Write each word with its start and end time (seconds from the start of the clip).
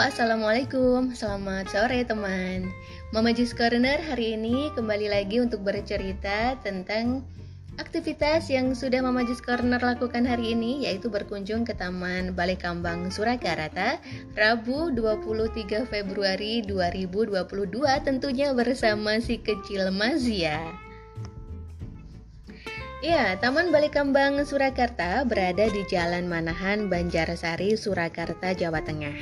Assalamualaikum. 0.00 1.12
Selamat 1.12 1.68
sore 1.68 2.00
teman. 2.08 2.72
Mama 3.12 3.36
Jus 3.36 3.52
Corner 3.52 4.00
hari 4.00 4.32
ini 4.32 4.72
kembali 4.72 5.12
lagi 5.12 5.44
untuk 5.44 5.60
bercerita 5.60 6.56
tentang 6.64 7.20
aktivitas 7.76 8.48
yang 8.48 8.72
sudah 8.72 9.04
Mama 9.04 9.28
Jus 9.28 9.44
Corner 9.44 9.76
lakukan 9.76 10.24
hari 10.24 10.56
ini 10.56 10.88
yaitu 10.88 11.12
berkunjung 11.12 11.68
ke 11.68 11.76
Taman 11.76 12.32
Balai 12.32 12.56
Kambang 12.56 13.12
Surakarta 13.12 14.00
Rabu 14.32 14.88
23 14.88 15.84
Februari 15.84 16.64
2022 16.64 17.44
tentunya 18.00 18.56
bersama 18.56 19.20
si 19.20 19.36
kecil 19.36 19.92
Mazia 19.92 20.64
Ya, 23.00 23.32
Taman 23.40 23.72
Balai 23.72 23.88
Kambang 23.88 24.44
Surakarta 24.44 25.24
berada 25.24 25.64
di 25.72 25.88
Jalan 25.88 26.28
Manahan, 26.28 26.92
Banjarsari, 26.92 27.72
Surakarta, 27.72 28.52
Jawa 28.52 28.84
Tengah. 28.84 29.16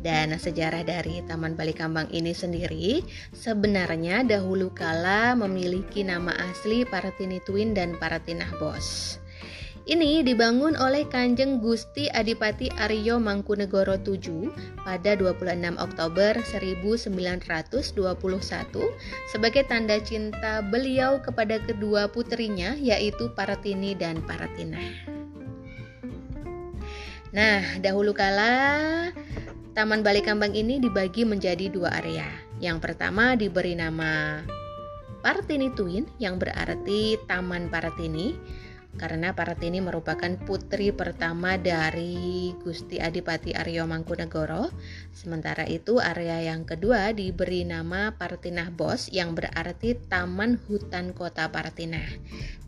Dan 0.00 0.32
sejarah 0.32 0.80
dari 0.80 1.20
Taman 1.28 1.52
Balai 1.52 1.76
Kambang 1.76 2.08
ini 2.08 2.32
sendiri 2.32 3.04
sebenarnya 3.36 4.24
dahulu 4.24 4.72
kala 4.72 5.36
memiliki 5.36 6.08
nama 6.08 6.32
asli 6.40 6.88
Paratini 6.88 7.36
Twin 7.44 7.76
dan 7.76 8.00
Paratinah 8.00 8.48
Bos. 8.56 9.20
Ini 9.88 10.20
dibangun 10.20 10.76
oleh 10.76 11.08
Kanjeng 11.08 11.64
Gusti 11.64 12.12
Adipati 12.12 12.68
Aryo 12.76 13.16
Mangkunegoro 13.16 13.96
VII 13.96 14.52
pada 14.84 15.16
26 15.16 15.48
Oktober 15.80 16.36
1921 16.44 17.88
sebagai 19.32 19.64
tanda 19.64 19.96
cinta 20.04 20.60
beliau 20.60 21.24
kepada 21.24 21.56
kedua 21.64 22.04
putrinya 22.12 22.76
yaitu 22.76 23.32
Paratini 23.32 23.96
dan 23.96 24.20
Paratina. 24.28 24.76
Nah, 27.32 27.64
dahulu 27.80 28.12
kala 28.12 28.52
Taman 29.72 30.04
Balai 30.04 30.20
Kambang 30.20 30.52
ini 30.52 30.84
dibagi 30.84 31.24
menjadi 31.24 31.72
dua 31.72 31.96
area. 31.96 32.28
Yang 32.60 32.92
pertama 32.92 33.40
diberi 33.40 33.72
nama 33.72 34.44
Partini 35.24 35.72
Twin 35.72 36.04
yang 36.20 36.36
berarti 36.36 37.16
Taman 37.24 37.72
Paratini 37.72 38.36
karena 38.98 39.32
Paratini 39.32 39.78
merupakan 39.78 40.34
putri 40.42 40.90
pertama 40.90 41.54
dari 41.56 42.52
Gusti 42.60 42.98
Adipati 42.98 43.54
Aryo 43.54 43.86
Mangkunegoro. 43.86 44.68
Sementara 45.14 45.64
itu 45.64 46.02
area 46.02 46.42
yang 46.42 46.66
kedua 46.66 47.14
diberi 47.14 47.62
nama 47.62 48.12
Partinah 48.18 48.74
Bos 48.74 49.08
yang 49.08 49.38
berarti 49.38 49.96
Taman 49.96 50.60
Hutan 50.66 51.14
Kota 51.14 51.48
Partinah. 51.48 52.10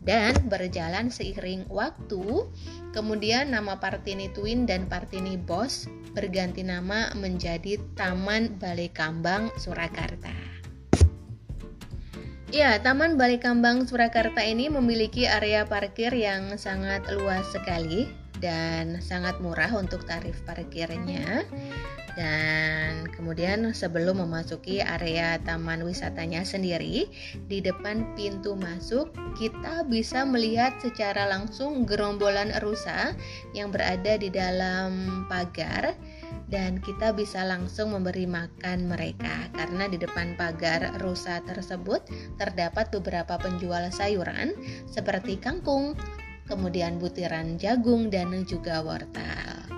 Dan 0.01 0.49
berjalan 0.49 1.13
seiring 1.13 1.69
waktu, 1.69 2.49
kemudian 2.95 3.53
nama 3.53 3.77
Partini 3.77 4.33
Twin 4.33 4.65
dan 4.65 4.89
Partini 4.89 5.37
Bos 5.37 5.85
berganti 6.17 6.65
nama 6.65 7.13
menjadi 7.13 7.77
Taman 7.93 8.57
Balai 8.57 8.89
Kambang 8.89 9.53
Surakarta. 9.61 10.40
Ya, 12.51 12.75
Taman 12.83 13.15
Balai 13.15 13.39
Kambang 13.39 13.87
Surakarta 13.87 14.43
ini 14.43 14.67
memiliki 14.67 15.23
area 15.23 15.63
parkir 15.63 16.11
yang 16.11 16.59
sangat 16.59 16.99
luas 17.07 17.47
sekali 17.47 18.11
dan 18.41 18.99
sangat 18.99 19.37
murah 19.39 19.71
untuk 19.77 20.03
tarif 20.03 20.41
parkirnya. 20.43 21.45
Dan 22.11 23.07
kemudian 23.15 23.71
sebelum 23.71 24.19
memasuki 24.19 24.83
area 24.83 25.39
taman 25.47 25.79
wisatanya 25.87 26.43
sendiri, 26.43 27.07
di 27.47 27.63
depan 27.63 28.17
pintu 28.19 28.59
masuk 28.59 29.15
kita 29.39 29.87
bisa 29.87 30.27
melihat 30.27 30.75
secara 30.83 31.23
langsung 31.31 31.87
gerombolan 31.87 32.51
rusa 32.59 33.15
yang 33.55 33.71
berada 33.71 34.19
di 34.19 34.27
dalam 34.27 35.23
pagar 35.31 35.95
dan 36.51 36.83
kita 36.83 37.15
bisa 37.15 37.47
langsung 37.47 37.95
memberi 37.95 38.27
makan 38.27 38.91
mereka 38.91 39.47
karena 39.55 39.87
di 39.87 39.95
depan 39.95 40.35
pagar 40.35 40.99
rusa 40.99 41.39
tersebut 41.47 42.03
terdapat 42.35 42.91
beberapa 42.91 43.39
penjual 43.39 43.87
sayuran 43.87 44.51
seperti 44.83 45.39
kangkung, 45.39 45.95
kemudian 46.51 46.99
butiran 46.99 47.55
jagung 47.55 48.11
dan 48.11 48.35
juga 48.43 48.83
wortel. 48.83 49.71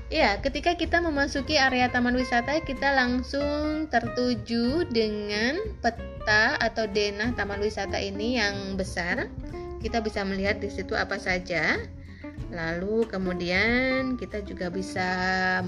Ya, 0.08 0.40
ketika 0.40 0.72
kita 0.72 1.04
memasuki 1.04 1.60
area 1.60 1.92
taman 1.92 2.16
wisata, 2.16 2.64
kita 2.64 2.96
langsung 2.96 3.92
tertuju 3.92 4.88
dengan 4.88 5.60
peta 5.84 6.56
atau 6.56 6.88
denah 6.88 7.36
taman 7.36 7.60
wisata 7.60 8.00
ini 8.00 8.40
yang 8.40 8.80
besar. 8.80 9.28
Kita 9.84 10.00
bisa 10.00 10.24
melihat 10.24 10.64
di 10.64 10.72
situ 10.72 10.96
apa 10.96 11.20
saja. 11.20 11.76
Lalu 12.48 13.04
kemudian 13.04 14.16
kita 14.16 14.40
juga 14.40 14.72
bisa 14.72 15.04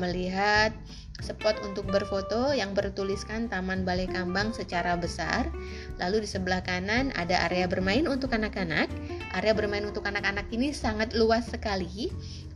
melihat 0.01 0.73
spot 1.21 1.61
untuk 1.61 1.85
berfoto 1.93 2.57
yang 2.57 2.73
bertuliskan 2.73 3.53
Taman 3.53 3.85
Balai 3.85 4.09
Kambang 4.09 4.57
secara 4.57 4.97
besar. 4.97 5.53
Lalu 6.01 6.25
di 6.25 6.29
sebelah 6.33 6.65
kanan 6.65 7.13
ada 7.13 7.45
area 7.45 7.69
bermain 7.69 8.09
untuk 8.09 8.33
anak-anak. 8.33 8.89
Area 9.31 9.55
bermain 9.55 9.87
untuk 9.87 10.03
anak-anak 10.03 10.51
ini 10.51 10.75
sangat 10.75 11.15
luas 11.15 11.47
sekali 11.47 12.11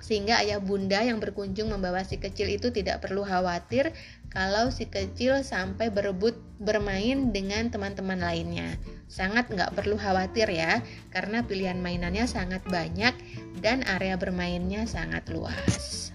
sehingga 0.05 0.43
ayah 0.45 0.61
bunda 0.61 1.01
yang 1.01 1.17
berkunjung 1.17 1.73
membawa 1.73 2.05
si 2.05 2.21
kecil 2.21 2.51
itu 2.51 2.69
tidak 2.69 3.01
perlu 3.01 3.25
khawatir 3.25 3.95
kalau 4.29 4.69
si 4.69 4.91
kecil 4.91 5.41
sampai 5.41 5.89
berebut 5.89 6.37
bermain 6.59 7.31
dengan 7.31 7.71
teman-teman 7.71 8.19
lainnya. 8.19 8.75
Sangat 9.07 9.49
nggak 9.49 9.79
perlu 9.79 9.95
khawatir 9.95 10.51
ya, 10.51 10.83
karena 11.15 11.47
pilihan 11.47 11.79
mainannya 11.79 12.27
sangat 12.27 12.67
banyak 12.67 13.15
dan 13.63 13.87
area 13.87 14.19
bermainnya 14.19 14.91
sangat 14.91 15.31
luas. 15.31 16.11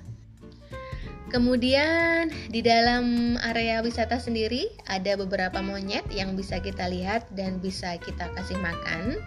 Kemudian 1.30 2.34
di 2.50 2.66
dalam 2.66 3.38
area 3.38 3.86
wisata 3.86 4.18
sendiri 4.18 4.66
ada 4.90 5.14
beberapa 5.14 5.62
monyet 5.62 6.09
yang 6.09 6.34
bisa 6.34 6.58
kita 6.58 6.90
lihat 6.90 7.30
dan 7.38 7.62
bisa 7.62 7.94
kita 8.02 8.34
kasih 8.34 8.58
makan. 8.58 9.22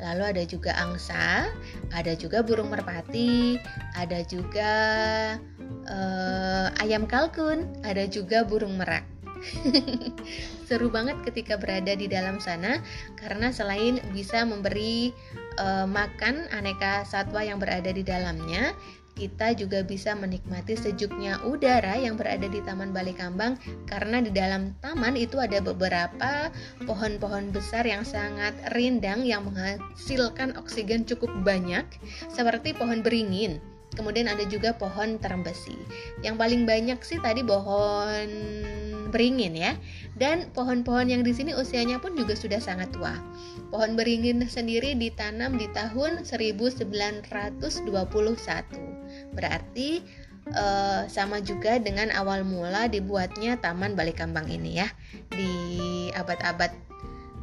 Lalu 0.00 0.22
ada 0.36 0.42
juga 0.48 0.72
angsa, 0.80 1.48
ada 1.92 2.12
juga 2.16 2.40
burung 2.40 2.72
merpati, 2.72 3.60
ada 3.96 4.24
juga 4.24 4.72
uh, 5.86 6.68
ayam 6.80 7.04
kalkun, 7.04 7.68
ada 7.84 8.08
juga 8.08 8.42
burung 8.44 8.80
merak. 8.80 9.04
Seru 10.68 10.92
banget 10.92 11.16
ketika 11.24 11.56
berada 11.56 11.96
di 11.96 12.04
dalam 12.04 12.36
sana 12.40 12.84
karena 13.16 13.48
selain 13.52 14.00
bisa 14.12 14.44
memberi 14.44 15.16
uh, 15.56 15.88
makan 15.88 16.48
aneka 16.52 17.08
satwa 17.08 17.40
yang 17.40 17.56
berada 17.56 17.88
di 17.88 18.04
dalamnya, 18.04 18.76
kita 19.20 19.52
juga 19.52 19.84
bisa 19.84 20.16
menikmati 20.16 20.80
sejuknya 20.80 21.44
udara 21.44 21.92
yang 22.00 22.16
berada 22.16 22.48
di 22.48 22.64
Taman 22.64 22.96
Balai 22.96 23.12
Kambang 23.12 23.60
karena 23.84 24.24
di 24.24 24.32
dalam 24.32 24.72
taman 24.80 25.12
itu 25.12 25.36
ada 25.36 25.60
beberapa 25.60 26.48
pohon-pohon 26.88 27.52
besar 27.52 27.84
yang 27.84 28.00
sangat 28.00 28.56
rindang 28.72 29.28
yang 29.28 29.44
menghasilkan 29.44 30.56
oksigen 30.56 31.04
cukup 31.04 31.28
banyak 31.44 31.84
seperti 32.32 32.72
pohon 32.72 33.04
beringin. 33.04 33.60
Kemudian 33.92 34.30
ada 34.30 34.46
juga 34.48 34.72
pohon 34.72 35.20
terembesi. 35.20 35.76
Yang 36.24 36.40
paling 36.40 36.62
banyak 36.64 36.98
sih 37.04 37.20
tadi 37.20 37.44
pohon 37.44 38.28
beringin 39.12 39.52
ya. 39.52 39.76
Dan 40.16 40.48
pohon-pohon 40.54 41.10
yang 41.10 41.26
di 41.26 41.34
sini 41.34 41.52
usianya 41.52 41.98
pun 41.98 42.14
juga 42.14 42.38
sudah 42.38 42.62
sangat 42.62 42.94
tua. 42.94 43.18
Pohon 43.70 43.94
beringin 43.94 44.42
sendiri 44.50 44.98
ditanam 44.98 45.54
di 45.54 45.70
tahun 45.70 46.26
1921. 46.26 47.86
Berarti 49.30 50.02
uh, 50.50 51.06
sama 51.06 51.38
juga 51.38 51.78
dengan 51.78 52.10
awal 52.10 52.42
mula 52.42 52.90
dibuatnya 52.90 53.62
Taman 53.62 53.94
Balai 53.94 54.10
Kambang 54.10 54.50
ini 54.50 54.82
ya 54.82 54.90
di 55.30 55.54
abad-abad 56.18 56.74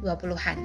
20-an. 0.04 0.58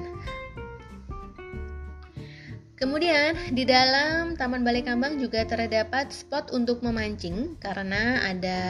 Kemudian 2.74 3.56
di 3.56 3.64
dalam 3.64 4.36
Taman 4.36 4.66
Balai 4.66 4.84
Kambang 4.84 5.16
juga 5.16 5.48
terdapat 5.48 6.12
spot 6.12 6.52
untuk 6.52 6.84
memancing 6.84 7.56
karena 7.56 8.20
ada 8.20 8.60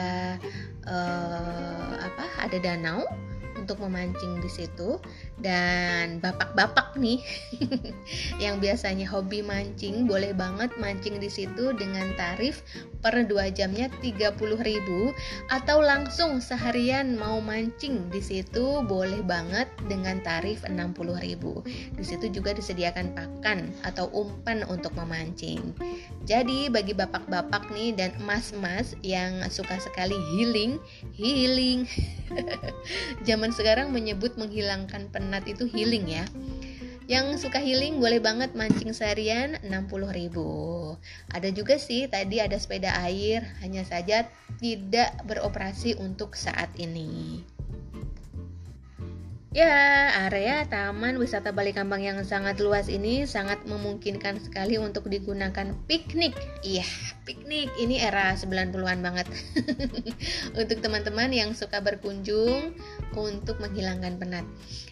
uh, 0.87 1.91
apa? 1.99 2.25
Ada 2.47 2.57
danau 2.63 3.03
untuk 3.57 3.81
memancing 3.81 4.39
di 4.39 4.47
situ 4.47 5.01
dan 5.39 6.23
bapak-bapak 6.23 6.95
nih 6.95 7.19
yang 8.43 8.63
biasanya 8.63 9.03
hobi 9.07 9.43
mancing 9.43 10.07
boleh 10.07 10.31
banget 10.31 10.71
mancing 10.79 11.19
di 11.19 11.27
situ 11.27 11.75
dengan 11.75 12.15
tarif 12.15 12.63
per 13.03 13.27
2 13.27 13.53
jamnya 13.53 13.91
30.000 14.01 14.33
atau 15.51 15.77
langsung 15.83 16.39
seharian 16.39 17.19
mau 17.19 17.37
mancing 17.43 18.09
di 18.09 18.17
situ 18.23 18.81
boleh 18.87 19.21
banget 19.21 19.69
dengan 19.85 20.17
tarif 20.25 20.65
60.000. 20.65 21.99
Di 21.99 22.03
situ 22.03 22.25
juga 22.33 22.57
disediakan 22.57 23.13
pakan 23.13 23.69
atau 23.85 24.09
umpan 24.09 24.65
untuk 24.65 24.95
memancing. 24.97 25.75
Jadi 26.25 26.73
bagi 26.73 26.97
bapak-bapak 26.97 27.69
nih 27.69 27.93
dan 27.93 28.11
emas-emas 28.17 28.97
yang 29.05 29.45
suka 29.53 29.77
sekali 29.77 30.17
healing, 30.33 30.81
healing. 31.13 31.85
Zaman 33.27 33.53
sekarang 33.53 33.93
menyebut 33.93 34.33
menghilangkan 34.33 35.13
penat 35.25 35.49
itu 35.49 35.65
healing 35.65 36.05
ya. 36.05 36.25
Yang 37.05 37.45
suka 37.45 37.61
healing 37.61 38.01
boleh 38.01 38.17
banget 38.17 38.53
mancing 38.57 38.93
seharian 38.93 39.57
60.000. 39.61 40.33
Ada 41.33 41.49
juga 41.53 41.77
sih 41.77 42.05
tadi 42.09 42.41
ada 42.41 42.57
sepeda 42.57 42.97
air, 43.01 43.45
hanya 43.61 43.85
saja 43.85 44.25
tidak 44.57 45.13
beroperasi 45.25 45.97
untuk 46.01 46.33
saat 46.33 46.73
ini. 46.77 47.45
Ya, 49.55 50.11
area 50.27 50.67
Taman 50.67 51.15
Wisata 51.15 51.55
Bali 51.55 51.71
Kambang 51.71 52.03
yang 52.03 52.19
sangat 52.27 52.59
luas 52.59 52.91
ini 52.91 53.23
sangat 53.23 53.63
memungkinkan 53.63 54.43
sekali 54.43 54.75
untuk 54.75 55.07
digunakan 55.07 55.71
piknik. 55.87 56.35
Iya, 56.59 56.83
piknik. 57.23 57.71
Ini 57.79 58.03
era 58.03 58.35
90-an 58.35 58.99
banget. 58.99 59.23
untuk 60.59 60.83
teman-teman 60.83 61.31
yang 61.31 61.55
suka 61.55 61.79
berkunjung 61.79 62.75
untuk 63.15 63.63
menghilangkan 63.63 64.19
penat. 64.19 64.43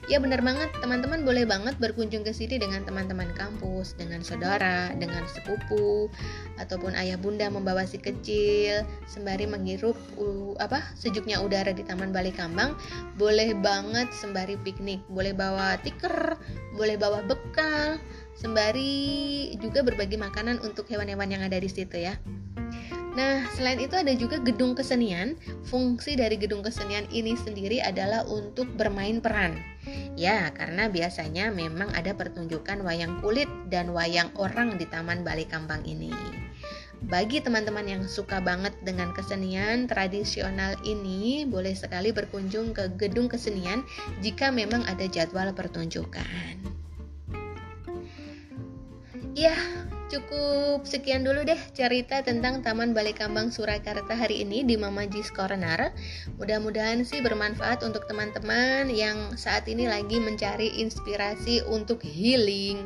Ya 0.08 0.24
benar 0.24 0.40
banget, 0.40 0.72
teman-teman 0.80 1.28
boleh 1.28 1.44
banget 1.44 1.76
berkunjung 1.84 2.24
ke 2.24 2.32
sini 2.32 2.56
dengan 2.56 2.88
teman-teman 2.88 3.36
kampus, 3.36 4.00
dengan 4.00 4.24
saudara, 4.24 4.96
dengan 4.96 5.28
sepupu, 5.28 6.08
ataupun 6.56 6.96
ayah 6.96 7.20
bunda 7.20 7.52
membawa 7.52 7.84
si 7.84 8.00
kecil 8.00 8.88
sembari 9.12 9.44
menghirup 9.44 10.00
uh, 10.16 10.56
apa 10.64 10.80
sejuknya 10.96 11.44
udara 11.44 11.76
di 11.76 11.84
Taman 11.84 12.16
Bali 12.16 12.32
Kambang. 12.32 12.80
Boleh 13.20 13.52
banget 13.60 14.08
sembari 14.16 14.53
piknik, 14.62 15.02
boleh 15.10 15.34
bawa 15.34 15.80
tiker, 15.82 16.38
boleh 16.78 16.96
bawa 17.00 17.26
bekal, 17.26 17.98
sembari 18.38 19.54
juga 19.58 19.82
berbagi 19.82 20.20
makanan 20.20 20.62
untuk 20.62 20.86
hewan-hewan 20.90 21.32
yang 21.32 21.44
ada 21.46 21.58
di 21.58 21.70
situ 21.70 21.98
ya. 22.04 22.18
Nah, 23.14 23.46
selain 23.54 23.78
itu 23.78 23.94
ada 23.94 24.10
juga 24.18 24.42
gedung 24.42 24.74
kesenian. 24.74 25.38
Fungsi 25.70 26.18
dari 26.18 26.34
gedung 26.34 26.66
kesenian 26.66 27.06
ini 27.14 27.38
sendiri 27.38 27.78
adalah 27.78 28.26
untuk 28.26 28.66
bermain 28.74 29.22
peran. 29.22 29.54
Ya, 30.18 30.50
karena 30.58 30.90
biasanya 30.90 31.54
memang 31.54 31.94
ada 31.94 32.18
pertunjukan 32.18 32.82
wayang 32.82 33.22
kulit 33.22 33.50
dan 33.70 33.94
wayang 33.94 34.34
orang 34.34 34.82
di 34.82 34.90
Taman 34.90 35.22
Balai 35.22 35.46
Kambang 35.46 35.86
ini. 35.86 36.10
Bagi 37.04 37.44
teman-teman 37.44 37.84
yang 37.84 38.04
suka 38.08 38.40
banget 38.40 38.72
dengan 38.82 39.12
kesenian 39.12 39.86
tradisional 39.86 40.80
ini, 40.88 41.44
boleh 41.44 41.76
sekali 41.76 42.16
berkunjung 42.16 42.72
ke 42.72 42.96
gedung 42.96 43.28
kesenian 43.28 43.84
jika 44.24 44.50
memang 44.50 44.88
ada 44.88 45.06
jadwal 45.08 45.52
pertunjukan. 45.52 46.56
Ya, 49.34 49.58
Cukup 50.14 50.86
sekian 50.86 51.26
dulu 51.26 51.42
deh 51.42 51.58
cerita 51.74 52.22
tentang 52.22 52.62
Taman 52.62 52.94
Balai 52.94 53.18
Kambang 53.18 53.50
Surakarta 53.50 54.14
hari 54.14 54.46
ini 54.46 54.62
di 54.62 54.78
Mama 54.78 55.10
Jis 55.10 55.34
Corner. 55.34 55.90
Mudah-mudahan 56.38 57.02
sih 57.02 57.18
bermanfaat 57.18 57.82
untuk 57.82 58.06
teman-teman 58.06 58.94
yang 58.94 59.34
saat 59.34 59.66
ini 59.66 59.90
lagi 59.90 60.22
mencari 60.22 60.78
inspirasi 60.78 61.66
untuk 61.66 62.06
healing. 62.06 62.86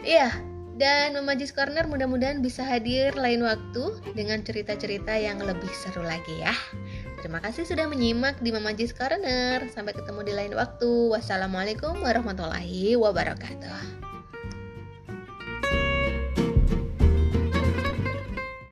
Iya, 0.00 0.32
dan 0.80 1.12
Mama 1.12 1.36
Jis 1.36 1.52
Corner 1.52 1.84
mudah-mudahan 1.84 2.40
bisa 2.40 2.64
hadir 2.64 3.12
lain 3.12 3.44
waktu 3.44 4.00
dengan 4.16 4.40
cerita-cerita 4.40 5.12
yang 5.12 5.36
lebih 5.36 5.68
seru 5.76 6.00
lagi 6.00 6.40
ya. 6.40 6.56
Terima 7.20 7.36
kasih 7.44 7.68
sudah 7.68 7.84
menyimak 7.84 8.40
di 8.40 8.48
Mama 8.48 8.72
Jis 8.72 8.96
Corner. 8.96 9.60
Sampai 9.68 9.92
ketemu 9.92 10.24
di 10.24 10.32
lain 10.32 10.56
waktu. 10.56 11.12
Wassalamualaikum 11.12 12.00
warahmatullahi 12.00 12.96
wabarakatuh. 12.96 14.09